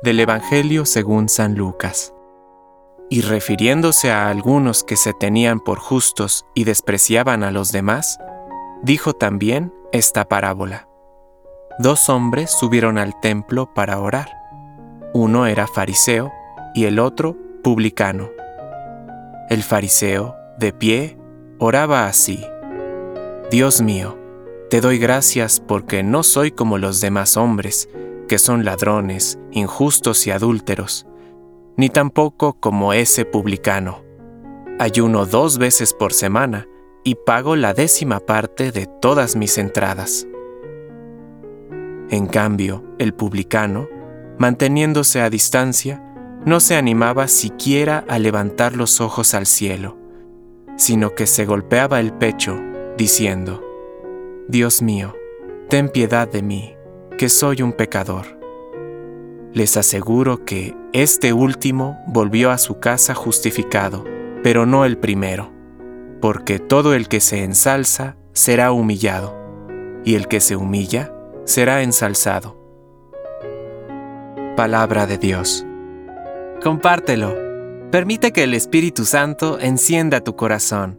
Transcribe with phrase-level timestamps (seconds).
[0.00, 2.12] Del Evangelio según San Lucas.
[3.10, 8.18] Y refiriéndose a algunos que se tenían por justos y despreciaban a los demás,
[8.82, 10.88] dijo también esta parábola.
[11.78, 14.28] Dos hombres subieron al templo para orar.
[15.14, 16.32] Uno era fariseo
[16.74, 18.30] y el otro publicano.
[19.50, 21.18] El fariseo, de pie,
[21.58, 22.44] oraba así.
[23.50, 24.18] Dios mío,
[24.70, 27.88] te doy gracias porque no soy como los demás hombres,
[28.32, 31.06] que son ladrones, injustos y adúlteros,
[31.76, 34.06] ni tampoco como ese publicano.
[34.78, 36.66] Ayuno dos veces por semana
[37.04, 40.26] y pago la décima parte de todas mis entradas.
[42.08, 43.86] En cambio, el publicano,
[44.38, 46.02] manteniéndose a distancia,
[46.46, 49.98] no se animaba siquiera a levantar los ojos al cielo,
[50.78, 52.58] sino que se golpeaba el pecho,
[52.96, 53.62] diciendo,
[54.48, 55.14] Dios mío,
[55.68, 56.76] ten piedad de mí,
[57.22, 58.26] que soy un pecador.
[59.52, 64.04] Les aseguro que este último volvió a su casa justificado,
[64.42, 65.52] pero no el primero,
[66.20, 69.38] porque todo el que se ensalza será humillado,
[70.04, 72.60] y el que se humilla será ensalzado.
[74.56, 75.64] Palabra de Dios.
[76.60, 77.36] Compártelo.
[77.92, 80.98] Permite que el Espíritu Santo encienda tu corazón